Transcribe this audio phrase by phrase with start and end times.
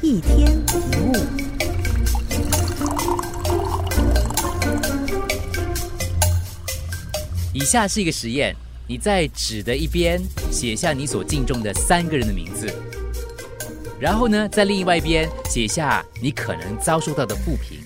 [0.00, 1.12] 一天一物。
[7.52, 8.54] 以下是一个实验，
[8.86, 10.22] 你在纸的一边
[10.52, 12.72] 写下你所敬重的三个人的名字，
[13.98, 17.80] 然后呢，在另外一边写下你可能遭受到的不平，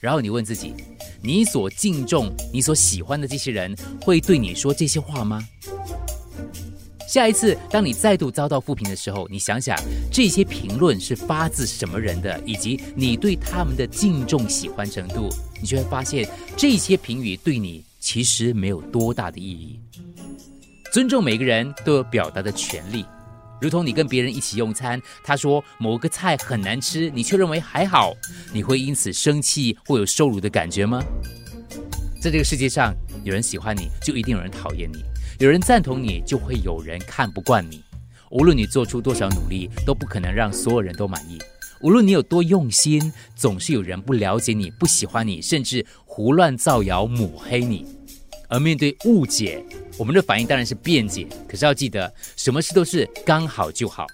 [0.00, 0.74] 然后你问自己，
[1.22, 5.46] 你所敬重、你所喜欢的这些人会对你说这些话吗？
[7.08, 9.74] 下一次，当你再度遭到负评的时候，你想想
[10.12, 19.80] 这些评论是发自什么人的，以及你对他们的敬重、喜欢程度，你就会发现这些评语对你其实没有多大的意义。
[20.92, 23.06] 尊重每个人都有表达的权利，
[23.58, 28.14] 如同你跟别人一起用餐，他说某个菜很难吃，你却认为还好，
[28.52, 31.02] 你会因此生气或有受辱的感觉吗？
[32.20, 35.02] 在这个世界上，有人喜欢你，就一定有人讨厌你。
[35.38, 37.82] 有人赞同你，就会有人看不惯你。
[38.30, 41.38] 无论你做出多少努力，都不可能让所有人都满意。
[41.80, 47.86] 无论你有多用心，总是有人不了解你、不喜欢你，甚至胡乱造谣抹黑你。
[48.48, 49.62] 而面对误解，
[49.96, 51.26] 我们的反应当然是辩解。
[51.46, 54.06] 可是要记得，什么事都是刚好就好。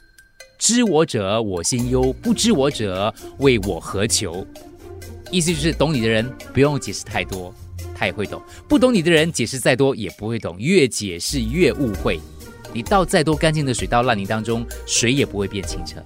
[0.58, 4.46] 知我者我心忧，不知我者为我何求？
[5.30, 7.54] 意思就是懂你的人不用解释太多。
[7.96, 12.20] 他也会懂，不懂你的人解释再多也不会懂，越解释越误会。
[12.72, 16.04] 你倒再多干净的水到烂泥当中，水也不会变清澈。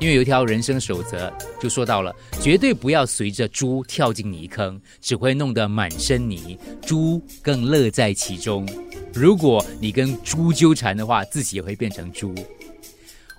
[0.00, 8.68] 因为有一条人生守则，就说到了：绝对不要随着猪跳进泥坑，只会弄得满身泥，猪更乐在其中。
[9.12, 12.34] 如果你跟猪纠缠的话，自己也会变成猪。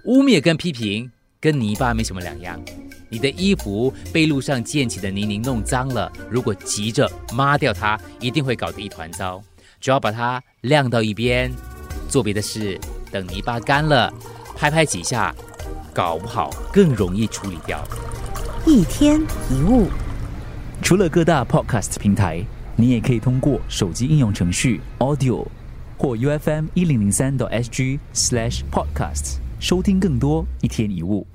[0.06, 1.10] 污蔑跟批评
[1.46, 2.60] 跟泥巴没什么两样。
[3.08, 9.40] 你的衣服被路上溅起的泥泞弄脏了，如果急着抹掉它，一定会搞得一团糟。
[9.80, 11.54] 只要把它晾到一边，
[12.10, 12.80] 做别的事，
[13.12, 14.12] 等泥巴干了，
[14.56, 15.36] 拍拍几下，
[15.94, 17.80] 搞不好更容易处理掉。
[18.66, 19.86] 一天一物，
[20.82, 22.44] 除了各大 podcast 平台，
[22.76, 25.46] 你也可以通过手机应用程序 Audio
[25.96, 31.28] 或 U F M 一零零三 SG slash podcast 收听更多一天一物。